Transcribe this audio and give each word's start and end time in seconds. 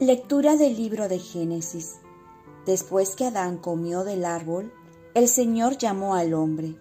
Lectura 0.00 0.56
del 0.56 0.78
libro 0.78 1.10
de 1.10 1.18
Génesis. 1.18 1.96
Después 2.64 3.16
que 3.16 3.26
Adán 3.26 3.58
comió 3.58 4.02
del 4.02 4.24
árbol, 4.24 4.72
el 5.12 5.28
Señor 5.28 5.76
llamó 5.76 6.14
al 6.14 6.32
hombre. 6.32 6.74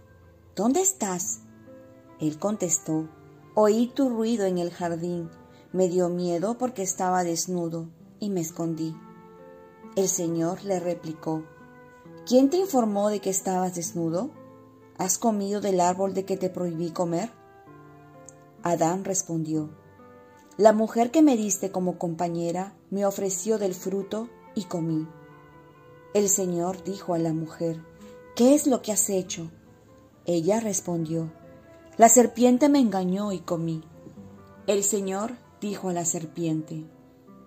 ¿Dónde 0.55 0.79
estás? 0.79 1.41
Él 2.21 2.39
contestó, 2.39 3.09
oí 3.55 3.87
tu 3.93 4.07
ruido 4.07 4.45
en 4.45 4.57
el 4.57 4.71
jardín, 4.71 5.29
me 5.73 5.89
dio 5.89 6.07
miedo 6.07 6.57
porque 6.57 6.81
estaba 6.81 7.25
desnudo 7.25 7.89
y 8.21 8.29
me 8.29 8.39
escondí. 8.39 8.95
El 9.97 10.07
Señor 10.07 10.63
le 10.63 10.79
replicó, 10.79 11.43
¿quién 12.25 12.49
te 12.49 12.55
informó 12.55 13.09
de 13.09 13.19
que 13.19 13.31
estabas 13.31 13.75
desnudo? 13.75 14.29
¿Has 14.97 15.17
comido 15.17 15.59
del 15.59 15.81
árbol 15.81 16.13
de 16.13 16.23
que 16.23 16.37
te 16.37 16.49
prohibí 16.49 16.91
comer? 16.91 17.33
Adán 18.63 19.03
respondió, 19.03 19.71
La 20.59 20.73
mujer 20.73 21.09
que 21.09 21.21
me 21.21 21.37
diste 21.37 21.71
como 21.71 21.97
compañera 21.97 22.73
me 22.89 23.05
ofreció 23.05 23.57
del 23.59 23.73
fruto 23.73 24.27
y 24.55 24.65
comí. 24.65 25.07
El 26.13 26.27
Señor 26.27 26.83
dijo 26.83 27.13
a 27.13 27.17
la 27.17 27.31
mujer, 27.31 27.81
¿qué 28.35 28.55
es 28.55 28.67
lo 28.67 28.81
que 28.81 28.91
has 28.91 29.09
hecho? 29.09 29.49
Ella 30.25 30.59
respondió, 30.59 31.31
La 31.95 32.09
serpiente 32.09 32.67
me 32.67 32.79
engañó 32.79 33.31
y 33.31 33.39
comí. 33.39 33.85
El 34.67 34.83
Señor 34.83 35.37
dijo 35.61 35.87
a 35.87 35.93
la 35.93 36.03
serpiente, 36.03 36.83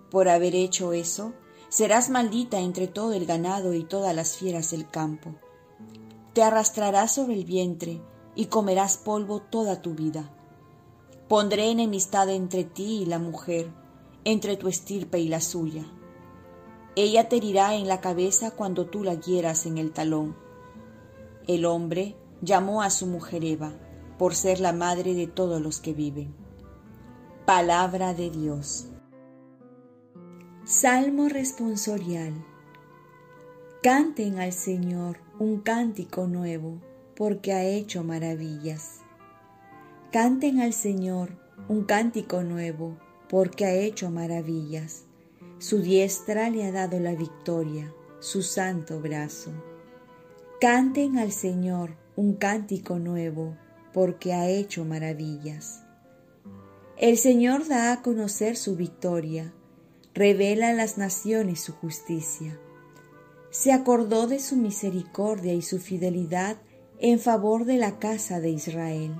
Por 0.09 0.27
haber 0.27 0.55
hecho 0.55 0.91
eso, 0.91 1.33
serás 1.69 2.09
maldita 2.09 2.61
entre 2.61 2.87
todo 2.87 3.13
el 3.13 3.27
ganado 3.27 3.75
y 3.75 3.83
todas 3.83 4.15
las 4.15 4.37
fieras 4.37 4.71
del 4.71 4.89
campo. 4.89 5.35
Te 6.33 6.41
arrastrarás 6.41 7.13
sobre 7.13 7.35
el 7.35 7.45
vientre 7.45 8.01
y 8.33 8.47
comerás 8.47 8.97
polvo 8.97 9.39
toda 9.39 9.83
tu 9.83 9.93
vida. 9.93 10.31
Pondré 11.33 11.71
enemistad 11.71 12.29
entre 12.29 12.63
ti 12.63 13.01
y 13.01 13.05
la 13.07 13.17
mujer, 13.17 13.71
entre 14.23 14.55
tu 14.55 14.67
estirpe 14.67 15.17
y 15.19 15.29
la 15.29 15.41
suya. 15.41 15.83
Ella 16.95 17.27
te 17.27 17.37
herirá 17.37 17.73
en 17.73 17.87
la 17.87 18.01
cabeza 18.01 18.51
cuando 18.51 18.85
tú 18.85 19.03
la 19.03 19.15
hieras 19.15 19.65
en 19.65 19.79
el 19.79 19.93
talón. 19.93 20.37
El 21.47 21.65
hombre 21.65 22.15
llamó 22.43 22.83
a 22.83 22.91
su 22.91 23.07
mujer 23.07 23.43
Eva, 23.45 23.73
por 24.19 24.35
ser 24.35 24.59
la 24.59 24.73
madre 24.73 25.15
de 25.15 25.25
todos 25.25 25.59
los 25.59 25.79
que 25.79 25.93
viven. 25.93 26.35
Palabra 27.47 28.13
de 28.13 28.29
Dios. 28.29 28.89
Salmo 30.65 31.29
responsorial. 31.29 32.45
Canten 33.81 34.37
al 34.37 34.53
Señor 34.53 35.17
un 35.39 35.61
cántico 35.61 36.27
nuevo, 36.27 36.79
porque 37.15 37.53
ha 37.53 37.63
hecho 37.63 38.03
maravillas. 38.03 39.02
Canten 40.13 40.59
al 40.59 40.73
Señor 40.73 41.31
un 41.67 41.85
cántico 41.85 42.43
nuevo, 42.43 42.99
porque 43.27 43.65
ha 43.65 43.73
hecho 43.73 44.11
maravillas. 44.11 45.05
Su 45.57 45.81
diestra 45.81 46.51
le 46.51 46.65
ha 46.65 46.71
dado 46.71 46.99
la 46.99 47.15
victoria, 47.15 47.91
su 48.19 48.43
santo 48.43 48.99
brazo. 48.99 49.51
Canten 50.61 51.17
al 51.17 51.31
Señor 51.31 51.95
un 52.15 52.35
cántico 52.35 52.99
nuevo, 52.99 53.57
porque 53.91 54.33
ha 54.33 54.47
hecho 54.49 54.85
maravillas. 54.85 55.83
El 56.95 57.17
Señor 57.17 57.67
da 57.67 57.91
a 57.91 58.03
conocer 58.03 58.55
su 58.55 58.75
victoria, 58.75 59.51
revela 60.13 60.69
a 60.69 60.73
las 60.73 60.99
naciones 60.99 61.59
su 61.59 61.73
justicia. 61.73 62.59
Se 63.49 63.71
acordó 63.71 64.27
de 64.27 64.37
su 64.37 64.57
misericordia 64.57 65.55
y 65.55 65.63
su 65.63 65.79
fidelidad 65.79 66.57
en 66.99 67.19
favor 67.19 67.65
de 67.65 67.77
la 67.77 67.97
casa 67.97 68.39
de 68.39 68.51
Israel. 68.51 69.15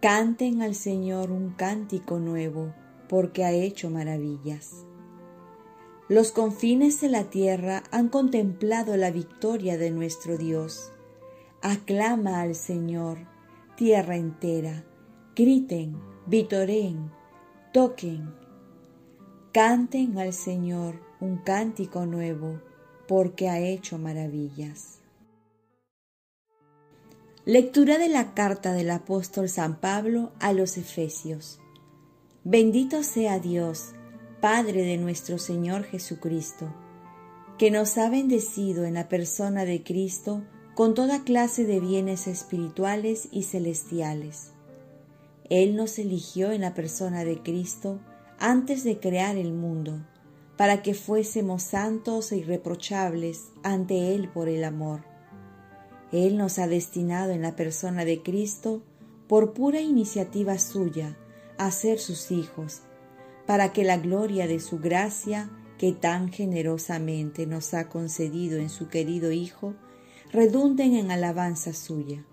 Canten 0.00 0.62
al 0.62 0.74
Señor 0.74 1.30
un 1.30 1.50
cántico 1.50 2.18
nuevo, 2.18 2.72
porque 3.06 3.44
ha 3.44 3.52
hecho 3.52 3.90
maravillas. 3.90 4.86
Los 6.08 6.32
confines 6.32 7.02
de 7.02 7.10
la 7.10 7.24
tierra 7.24 7.82
han 7.90 8.08
contemplado 8.08 8.96
la 8.96 9.10
victoria 9.10 9.76
de 9.76 9.90
nuestro 9.90 10.38
Dios. 10.38 10.90
Aclama 11.60 12.40
al 12.40 12.54
Señor, 12.54 13.18
tierra 13.76 14.16
entera. 14.16 14.86
Griten, 15.36 16.00
vitoreen, 16.24 17.12
toquen. 17.74 18.32
Canten 19.52 20.16
al 20.16 20.32
Señor 20.32 20.94
un 21.20 21.36
cántico 21.36 22.06
nuevo, 22.06 22.58
porque 23.06 23.50
ha 23.50 23.58
hecho 23.58 23.98
maravillas. 23.98 24.99
Lectura 27.46 27.96
de 27.96 28.10
la 28.10 28.34
carta 28.34 28.74
del 28.74 28.90
apóstol 28.90 29.48
San 29.48 29.80
Pablo 29.80 30.30
a 30.40 30.52
los 30.52 30.76
Efesios. 30.76 31.58
Bendito 32.44 33.02
sea 33.02 33.38
Dios, 33.38 33.92
Padre 34.42 34.82
de 34.82 34.98
nuestro 34.98 35.38
Señor 35.38 35.84
Jesucristo, 35.84 36.70
que 37.56 37.70
nos 37.70 37.96
ha 37.96 38.10
bendecido 38.10 38.84
en 38.84 38.92
la 38.92 39.08
persona 39.08 39.64
de 39.64 39.82
Cristo 39.82 40.42
con 40.74 40.92
toda 40.92 41.24
clase 41.24 41.64
de 41.64 41.80
bienes 41.80 42.26
espirituales 42.26 43.28
y 43.32 43.44
celestiales. 43.44 44.50
Él 45.48 45.76
nos 45.76 45.98
eligió 45.98 46.52
en 46.52 46.60
la 46.60 46.74
persona 46.74 47.24
de 47.24 47.42
Cristo 47.42 48.00
antes 48.38 48.84
de 48.84 49.00
crear 49.00 49.36
el 49.36 49.54
mundo, 49.54 50.06
para 50.58 50.82
que 50.82 50.92
fuésemos 50.92 51.62
santos 51.62 52.32
e 52.32 52.36
irreprochables 52.36 53.46
ante 53.62 54.14
Él 54.14 54.28
por 54.28 54.50
el 54.50 54.62
amor 54.62 55.09
él 56.12 56.36
nos 56.36 56.58
ha 56.58 56.66
destinado 56.66 57.32
en 57.32 57.42
la 57.42 57.56
persona 57.56 58.04
de 58.04 58.22
Cristo, 58.22 58.82
por 59.28 59.52
pura 59.52 59.80
iniciativa 59.80 60.58
suya, 60.58 61.16
a 61.56 61.70
ser 61.70 61.98
sus 61.98 62.30
hijos, 62.30 62.82
para 63.46 63.72
que 63.72 63.84
la 63.84 63.96
gloria 63.96 64.46
de 64.46 64.60
su 64.60 64.78
gracia, 64.78 65.50
que 65.78 65.92
tan 65.92 66.30
generosamente 66.30 67.46
nos 67.46 67.74
ha 67.74 67.88
concedido 67.88 68.58
en 68.58 68.70
su 68.70 68.88
querido 68.88 69.32
Hijo, 69.32 69.74
redunden 70.32 70.94
en 70.94 71.10
alabanza 71.10 71.72
suya. 71.72 72.24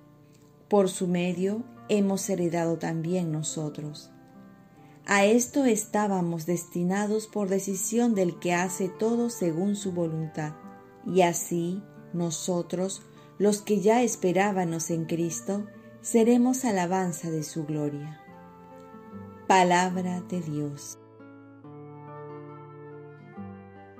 Por 0.68 0.90
su 0.90 1.08
medio 1.08 1.64
hemos 1.90 2.30
heredado 2.30 2.78
también 2.78 3.32
nosotros. 3.32 4.12
A 5.06 5.26
esto 5.26 5.66
estábamos 5.66 6.46
destinados 6.46 7.28
por 7.28 7.48
decisión 7.48 8.14
del 8.14 8.40
que 8.40 8.54
hace 8.54 8.90
todo 8.90 9.30
según 9.30 9.76
su 9.76 9.94
voluntad, 9.94 10.54
y 11.06 11.22
así 11.22 11.82
nosotros, 12.12 13.04
los 13.40 13.62
que 13.62 13.82
ya 13.82 14.02
esperábamos 14.02 14.90
en 14.90 15.06
Cristo, 15.06 15.68
seremos 16.02 16.66
alabanza 16.66 17.30
de 17.30 17.44
su 17.44 17.66
gloria. 17.66 18.20
Palabra 19.48 20.22
de 20.22 20.42
Dios. 20.42 20.98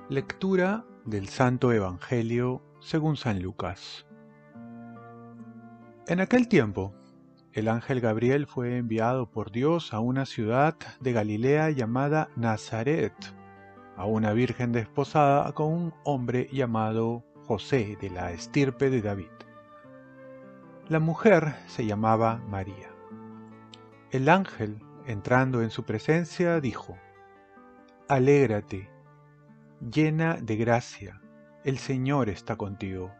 Lectura 0.08 0.84
del 1.04 1.28
Santo 1.28 1.72
Evangelio 1.72 2.62
según 2.80 3.16
San 3.16 3.40
Lucas. 3.40 4.06
En 6.08 6.20
aquel 6.20 6.48
tiempo, 6.48 6.94
el 7.52 7.68
ángel 7.68 8.00
Gabriel 8.00 8.46
fue 8.46 8.76
enviado 8.76 9.30
por 9.30 9.52
Dios 9.52 9.92
a 9.92 10.00
una 10.00 10.26
ciudad 10.26 10.76
de 11.00 11.12
Galilea 11.12 11.70
llamada 11.70 12.28
Nazaret, 12.34 13.14
a 13.96 14.04
una 14.04 14.32
virgen 14.32 14.72
desposada 14.72 15.52
con 15.52 15.72
un 15.72 15.94
hombre 16.04 16.48
llamado 16.52 17.24
José 17.48 17.96
de 17.98 18.10
la 18.10 18.30
estirpe 18.32 18.90
de 18.90 19.00
David. 19.00 19.30
La 20.86 21.00
mujer 21.00 21.54
se 21.66 21.86
llamaba 21.86 22.42
María. 22.46 22.90
El 24.10 24.28
ángel, 24.28 24.82
entrando 25.06 25.62
en 25.62 25.70
su 25.70 25.84
presencia, 25.84 26.60
dijo, 26.60 26.98
Alégrate, 28.06 28.90
llena 29.80 30.34
de 30.34 30.56
gracia, 30.56 31.22
el 31.64 31.78
Señor 31.78 32.28
está 32.28 32.56
contigo. 32.56 33.14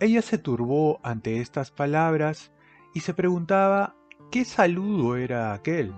Ella 0.00 0.20
se 0.20 0.36
turbó 0.36 1.00
ante 1.02 1.40
estas 1.40 1.70
palabras 1.70 2.52
y 2.92 3.00
se 3.00 3.14
preguntaba 3.14 3.96
qué 4.30 4.44
saludo 4.44 5.16
era 5.16 5.54
aquel. 5.54 5.94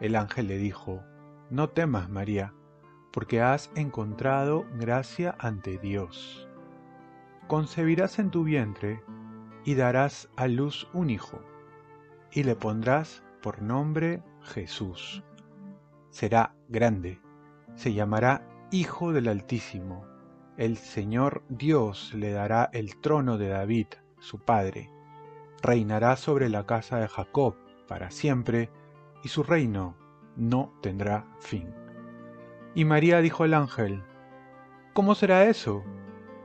El 0.00 0.16
ángel 0.16 0.48
le 0.48 0.58
dijo, 0.58 1.04
No 1.50 1.68
temas, 1.68 2.08
María, 2.08 2.52
porque 3.12 3.40
has 3.40 3.70
encontrado 3.76 4.66
gracia 4.76 5.36
ante 5.38 5.78
Dios 5.78 6.47
concebirás 7.48 8.18
en 8.18 8.30
tu 8.30 8.44
vientre 8.44 9.02
y 9.64 9.74
darás 9.74 10.30
a 10.36 10.46
luz 10.46 10.88
un 10.92 11.10
hijo, 11.10 11.40
y 12.30 12.44
le 12.44 12.54
pondrás 12.54 13.24
por 13.42 13.62
nombre 13.62 14.22
Jesús. 14.42 15.24
Será 16.10 16.54
grande, 16.68 17.20
se 17.74 17.92
llamará 17.94 18.46
Hijo 18.70 19.12
del 19.12 19.28
Altísimo. 19.28 20.04
El 20.56 20.76
Señor 20.76 21.42
Dios 21.48 22.12
le 22.14 22.32
dará 22.32 22.68
el 22.72 23.00
trono 23.00 23.38
de 23.38 23.48
David, 23.48 23.86
su 24.20 24.38
padre. 24.40 24.90
Reinará 25.62 26.16
sobre 26.16 26.48
la 26.48 26.66
casa 26.66 26.98
de 26.98 27.08
Jacob 27.08 27.56
para 27.86 28.10
siempre, 28.10 28.70
y 29.24 29.28
su 29.28 29.42
reino 29.42 29.96
no 30.36 30.72
tendrá 30.82 31.26
fin. 31.40 31.74
Y 32.74 32.84
María 32.84 33.20
dijo 33.20 33.44
al 33.44 33.54
ángel, 33.54 34.02
¿Cómo 34.92 35.14
será 35.14 35.44
eso? 35.44 35.84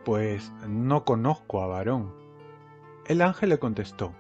Pues 0.03 0.51
no 0.67 1.05
conozco 1.05 1.61
a 1.61 1.67
varón. 1.67 2.13
El 3.05 3.21
ángel 3.21 3.49
le 3.49 3.59
contestó, 3.59 4.13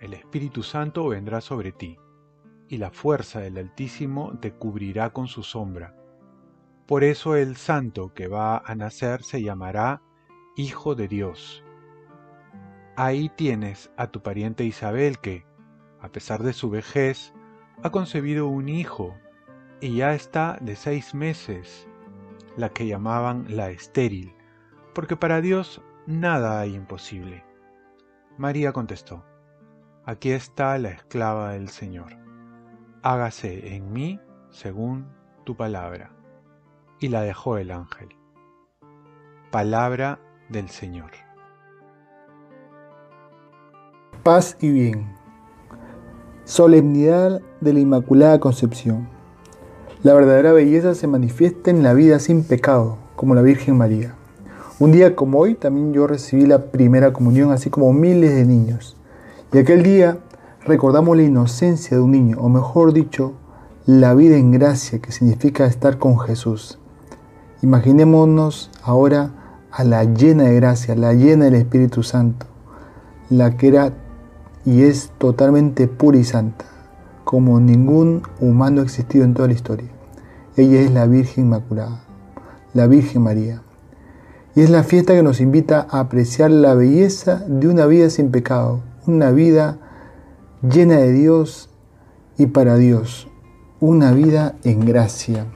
El 0.00 0.14
Espíritu 0.14 0.62
Santo 0.62 1.08
vendrá 1.08 1.40
sobre 1.40 1.72
ti, 1.72 1.98
y 2.68 2.78
la 2.78 2.90
fuerza 2.90 3.40
del 3.40 3.58
Altísimo 3.58 4.38
te 4.40 4.52
cubrirá 4.52 5.10
con 5.10 5.26
su 5.26 5.42
sombra. 5.42 5.94
Por 6.86 7.04
eso 7.04 7.36
el 7.36 7.56
santo 7.56 8.12
que 8.12 8.28
va 8.28 8.58
a 8.58 8.74
nacer 8.74 9.22
se 9.22 9.42
llamará 9.42 10.02
Hijo 10.56 10.94
de 10.94 11.08
Dios. 11.08 11.64
Ahí 12.96 13.28
tienes 13.30 13.90
a 13.96 14.08
tu 14.08 14.22
pariente 14.22 14.64
Isabel 14.64 15.18
que, 15.18 15.46
a 16.00 16.10
pesar 16.10 16.42
de 16.42 16.52
su 16.52 16.70
vejez, 16.70 17.32
ha 17.82 17.90
concebido 17.90 18.46
un 18.46 18.68
hijo 18.68 19.16
y 19.80 19.96
ya 19.96 20.14
está 20.14 20.58
de 20.60 20.76
seis 20.76 21.14
meses, 21.14 21.88
la 22.56 22.68
que 22.68 22.86
llamaban 22.86 23.46
la 23.48 23.70
estéril, 23.70 24.33
porque 24.94 25.16
para 25.16 25.40
Dios 25.40 25.82
nada 26.06 26.60
hay 26.60 26.74
imposible. 26.74 27.44
María 28.38 28.72
contestó, 28.72 29.24
Aquí 30.06 30.32
está 30.32 30.76
la 30.78 30.90
esclava 30.90 31.52
del 31.52 31.68
Señor, 31.68 32.16
hágase 33.02 33.74
en 33.74 33.92
mí 33.92 34.20
según 34.50 35.06
tu 35.44 35.56
palabra. 35.56 36.10
Y 37.00 37.08
la 37.08 37.22
dejó 37.22 37.58
el 37.58 37.70
ángel. 37.70 38.08
Palabra 39.50 40.20
del 40.48 40.68
Señor. 40.68 41.10
Paz 44.22 44.56
y 44.60 44.70
bien. 44.70 45.14
Solemnidad 46.44 47.40
de 47.60 47.72
la 47.72 47.80
Inmaculada 47.80 48.40
Concepción. 48.40 49.08
La 50.02 50.14
verdadera 50.14 50.52
belleza 50.52 50.94
se 50.94 51.06
manifiesta 51.06 51.70
en 51.70 51.82
la 51.82 51.94
vida 51.94 52.18
sin 52.18 52.44
pecado, 52.44 52.98
como 53.16 53.34
la 53.34 53.42
Virgen 53.42 53.76
María. 53.76 54.14
Un 54.84 54.92
día 54.92 55.16
como 55.16 55.38
hoy 55.38 55.54
también 55.54 55.94
yo 55.94 56.06
recibí 56.06 56.44
la 56.44 56.66
primera 56.66 57.14
comunión, 57.14 57.52
así 57.52 57.70
como 57.70 57.94
miles 57.94 58.34
de 58.34 58.44
niños. 58.44 58.98
Y 59.50 59.56
aquel 59.56 59.82
día 59.82 60.18
recordamos 60.66 61.16
la 61.16 61.22
inocencia 61.22 61.96
de 61.96 62.02
un 62.02 62.10
niño, 62.10 62.36
o 62.38 62.50
mejor 62.50 62.92
dicho, 62.92 63.32
la 63.86 64.12
vida 64.12 64.36
en 64.36 64.50
gracia, 64.50 64.98
que 64.98 65.10
significa 65.10 65.64
estar 65.64 65.96
con 65.96 66.18
Jesús. 66.18 66.78
Imaginémonos 67.62 68.70
ahora 68.82 69.30
a 69.70 69.84
la 69.84 70.04
llena 70.04 70.42
de 70.42 70.56
gracia, 70.56 70.94
la 70.94 71.14
llena 71.14 71.46
del 71.46 71.54
Espíritu 71.54 72.02
Santo, 72.02 72.44
la 73.30 73.56
que 73.56 73.68
era 73.68 73.94
y 74.66 74.82
es 74.82 75.12
totalmente 75.16 75.88
pura 75.88 76.18
y 76.18 76.24
santa, 76.24 76.66
como 77.24 77.58
ningún 77.58 78.20
humano 78.38 78.82
existido 78.82 79.24
en 79.24 79.32
toda 79.32 79.48
la 79.48 79.54
historia. 79.54 79.88
Ella 80.58 80.82
es 80.82 80.92
la 80.92 81.06
Virgen 81.06 81.46
Inmaculada, 81.46 82.04
la 82.74 82.86
Virgen 82.86 83.22
María. 83.22 83.63
Y 84.56 84.60
es 84.60 84.70
la 84.70 84.84
fiesta 84.84 85.14
que 85.14 85.22
nos 85.24 85.40
invita 85.40 85.84
a 85.90 85.98
apreciar 85.98 86.50
la 86.52 86.74
belleza 86.74 87.42
de 87.48 87.66
una 87.66 87.86
vida 87.86 88.08
sin 88.08 88.30
pecado, 88.30 88.82
una 89.04 89.32
vida 89.32 89.78
llena 90.62 90.98
de 90.98 91.12
Dios 91.12 91.70
y 92.38 92.46
para 92.46 92.76
Dios, 92.76 93.26
una 93.80 94.12
vida 94.12 94.54
en 94.62 94.86
gracia. 94.86 95.46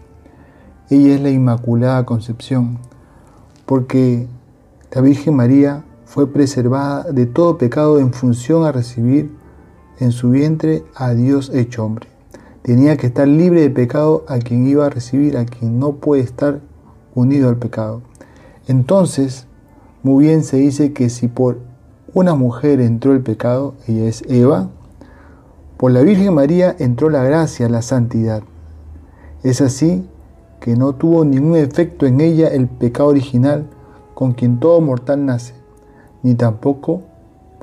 Ella 0.91 1.15
es 1.15 1.21
la 1.21 1.31
Inmaculada 1.31 2.05
Concepción, 2.05 2.79
porque 3.67 4.27
la 4.91 5.01
Virgen 5.01 5.37
María 5.37 5.85
fue 6.05 6.33
preservada 6.33 7.05
de 7.05 7.27
todo 7.27 7.57
pecado 7.57 8.01
en 8.01 8.13
función 8.13 8.65
a 8.65 8.73
recibir 8.73 9.31
en 10.01 10.11
su 10.11 10.31
vientre 10.31 10.85
a 10.97 11.15
Dios 11.15 11.51
hecho 11.55 11.85
hombre. 11.85 12.09
Tenía 12.63 12.97
que 12.97 13.07
estar 13.07 13.29
libre 13.29 13.61
de 13.61 13.71
pecado 13.71 14.25
a 14.27 14.39
quien 14.39 14.67
iba 14.67 14.87
a 14.87 14.91
recibir, 14.91 15.37
a 15.37 15.47
quien 15.47 15.79
no 15.79 15.97
puede 15.97 16.23
estar 16.23 16.61
unido 17.15 17.49
al 17.49 17.59
pecado. 17.59 18.08
Entonces, 18.69 19.47
muy 20.03 20.27
bien 20.27 20.45
se 20.45 20.59
dice 20.59 20.93
que 20.93 21.09
si 21.09 21.27
por 21.27 21.59
una 22.15 22.35
mujer 22.35 22.81
entró 22.81 23.13
el 23.13 23.23
pecado, 23.23 23.75
ella 23.87 24.05
es 24.05 24.23
Eva, 24.29 24.69
por 25.79 25.91
la 25.91 26.03
Virgen 26.03 26.35
María 26.35 26.77
entró 26.79 27.09
la 27.09 27.25
gracia, 27.25 27.69
la 27.69 27.83
santidad. 27.83 28.43
Es 29.43 29.61
así 29.61 30.07
que 30.61 30.77
no 30.77 30.95
tuvo 30.95 31.25
ningún 31.25 31.57
efecto 31.57 32.05
en 32.05 32.21
ella 32.21 32.49
el 32.49 32.69
pecado 32.69 33.09
original 33.09 33.67
con 34.15 34.33
quien 34.33 34.61
todo 34.61 34.81
mortal 34.81 35.25
nace, 35.25 35.55
ni 36.23 36.35
tampoco, 36.35 37.03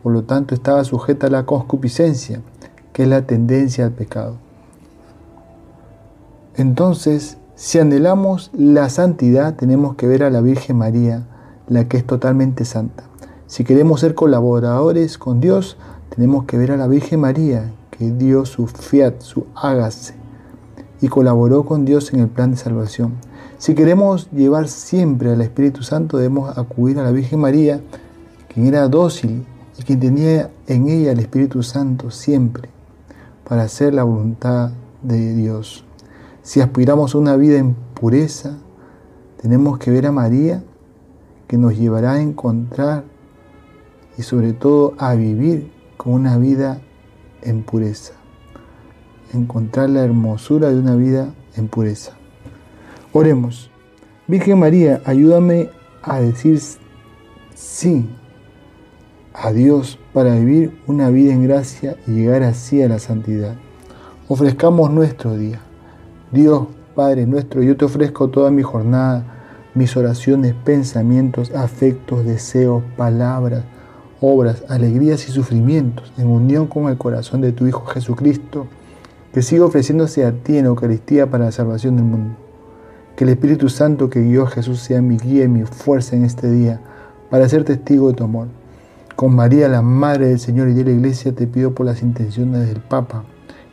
por 0.02 0.12
lo 0.14 0.24
tanto, 0.24 0.56
estaba 0.56 0.84
sujeta 0.86 1.28
a 1.28 1.30
la 1.30 1.46
concupiscencia, 1.46 2.42
que 2.94 3.04
es 3.04 3.10
la 3.10 3.28
tendencia 3.28 3.86
al 3.86 3.92
pecado. 3.92 4.38
Entonces, 6.56 7.38
si 7.58 7.80
anhelamos 7.80 8.52
la 8.54 8.90
santidad, 8.90 9.56
tenemos 9.56 9.96
que 9.96 10.08
ver 10.08 10.24
a 10.24 10.30
la 10.30 10.42
Virgen 10.42 10.78
María, 10.78 11.26
la 11.70 11.88
que 11.88 11.96
es 11.96 12.06
totalmente 12.06 12.66
santa. 12.66 13.06
Si 13.48 13.64
queremos 13.64 14.02
ser 14.02 14.14
colaboradores 14.14 15.18
con 15.18 15.40
Dios, 15.40 15.78
tenemos 16.14 16.44
que 16.44 16.58
ver 16.58 16.74
a 16.74 16.78
la 16.78 16.88
Virgen 16.88 17.22
María, 17.22 17.72
que 17.92 18.12
dio 18.12 18.46
su 18.46 18.68
fiat, 18.68 19.22
su 19.22 19.46
hágase, 19.56 20.16
y 21.00 21.08
colaboró 21.08 21.64
con 21.64 21.86
Dios 21.86 22.14
en 22.14 22.20
el 22.20 22.28
plan 22.28 22.52
de 22.52 22.58
salvación. 22.58 23.14
Si 23.58 23.74
queremos 23.74 24.30
llevar 24.32 24.68
siempre 24.68 25.32
al 25.32 25.40
Espíritu 25.40 25.82
Santo, 25.82 26.18
debemos 26.18 26.58
acudir 26.58 27.00
a 27.00 27.04
la 27.04 27.12
Virgen 27.12 27.40
María, 27.40 27.80
quien 28.54 28.66
era 28.68 28.90
dócil 28.90 29.46
y 29.80 29.84
quien 29.84 30.02
tenía 30.02 30.50
en 30.68 30.90
ella 30.90 31.14
el 31.14 31.20
Espíritu 31.20 31.64
Santo 31.64 32.12
siempre, 32.12 32.68
para 33.48 33.64
hacer 33.64 33.94
la 33.94 34.04
voluntad 34.04 34.72
de 35.04 35.34
Dios. 35.36 35.86
Si 36.46 36.62
aspiramos 36.62 37.16
a 37.16 37.18
una 37.18 37.36
vida 37.38 37.58
en 37.58 37.74
pureza, 37.74 38.60
tenemos 39.42 39.80
que 39.80 39.90
ver 39.90 40.06
a 40.06 40.12
María, 40.12 40.64
que 41.48 41.58
nos 41.58 41.76
llevará 41.76 42.14
a 42.14 42.22
encontrar 42.22 43.04
y 44.16 44.22
sobre 44.22 44.54
todo 44.54 44.94
a 45.00 45.16
vivir 45.16 45.72
con 45.98 46.14
una 46.14 46.38
vida 46.38 46.82
en 47.42 47.64
pureza. 47.64 48.14
Encontrar 49.34 49.90
la 49.90 50.04
hermosura 50.04 50.70
de 50.70 50.78
una 50.78 50.96
vida 50.96 51.34
en 51.56 51.68
pureza. 51.68 52.12
Oremos. 53.12 53.72
Virgen 54.28 54.60
María, 54.60 55.02
ayúdame 55.04 55.72
a 56.04 56.20
decir 56.20 56.62
sí 57.56 58.08
a 59.34 59.52
Dios 59.52 59.98
para 60.14 60.36
vivir 60.36 60.80
una 60.86 61.10
vida 61.10 61.34
en 61.34 61.42
gracia 61.42 61.98
y 62.06 62.12
llegar 62.12 62.44
así 62.44 62.84
a 62.84 62.88
la 62.88 63.00
santidad. 63.00 63.56
Ofrezcamos 64.28 64.92
nuestro 64.92 65.36
día. 65.36 65.65
Dios 66.36 66.68
Padre 66.96 67.26
nuestro, 67.26 67.64
yo 67.64 67.78
te 67.78 67.86
ofrezco 67.86 68.30
toda 68.30 68.52
mi 68.52 68.62
jornada, 68.62 69.24
mis 69.74 69.96
oraciones, 69.96 70.54
pensamientos, 70.54 71.52
afectos, 71.56 72.26
deseos, 72.26 72.84
palabras, 72.98 73.64
obras, 74.20 74.64
alegrías 74.68 75.28
y 75.30 75.32
sufrimientos, 75.32 76.12
en 76.18 76.28
unión 76.28 76.68
con 76.68 76.90
el 76.90 76.98
corazón 76.98 77.40
de 77.40 77.54
tu 77.54 77.68
Hijo 77.68 77.86
Jesucristo, 77.86 78.68
que 79.34 79.42
siga 79.42 79.64
ofreciéndose 79.64 80.26
a 80.26 80.34
ti 80.34 80.58
en 80.58 80.66
Eucaristía 80.66 81.30
para 81.30 81.46
la 81.46 81.52
salvación 81.54 81.96
del 81.96 82.06
mundo. 82.06 82.36
Que 83.16 83.24
el 83.24 83.30
Espíritu 83.30 83.70
Santo 83.70 84.10
que 84.10 84.22
guió 84.22 84.44
a 84.44 84.50
Jesús 84.50 84.80
sea 84.82 85.02
mi 85.02 85.18
guía 85.18 85.46
y 85.46 85.50
mi 85.50 85.64
fuerza 85.64 86.18
en 86.18 86.26
este 86.26 86.52
día, 86.52 86.82
para 87.30 87.48
ser 87.48 87.64
testigo 87.64 88.10
de 88.10 88.16
tu 88.16 88.26
amor. 88.26 88.48
Con 89.16 89.36
María, 89.36 89.70
la 89.70 89.82
Madre 89.82 90.28
del 90.28 90.40
Señor 90.40 90.68
y 90.68 90.74
de 90.74 90.84
la 90.84 90.92
Iglesia, 90.92 91.34
te 91.34 91.48
pido 91.48 91.74
por 91.74 91.86
las 91.86 92.02
intenciones 92.02 92.68
del 92.68 92.82
Papa 92.82 93.24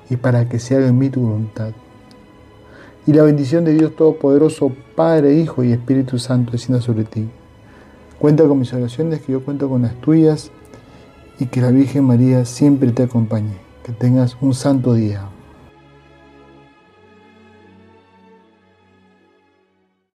y 0.09 0.17
para 0.17 0.49
que 0.49 0.61
se 0.61 0.77
haga 0.77 0.87
en 0.87 0.99
mí 0.99 1.11
tu 1.11 1.23
voluntad 1.23 1.73
y 3.07 3.13
la 3.13 3.25
bendición 3.25 3.65
de 3.65 3.75
Dios 3.75 3.97
Todopoderoso, 3.97 4.73
Padre, 4.95 5.35
Hijo 5.35 5.65
y 5.65 5.73
Espíritu 5.73 6.19
Santo 6.19 6.53
descienda 6.53 6.81
sobre 6.81 7.05
ti. 7.05 7.29
Cuenta 8.19 8.47
con 8.47 8.61
mis 8.61 8.73
oraciones, 8.73 9.21
que 9.21 9.33
yo 9.33 9.45
cuento 9.45 9.69
con 9.69 9.83
las 9.83 9.95
tuyas 10.01 10.53
y 11.41 11.47
que 11.47 11.61
la 11.61 11.73
Virgen 11.73 12.05
María 12.05 12.45
siempre 12.45 12.93
te 12.93 13.03
acompañe. 13.03 13.57
Que 13.85 13.91
tengas 13.93 14.37
un 14.41 14.55
santo 14.55 14.95
día. 14.95 15.32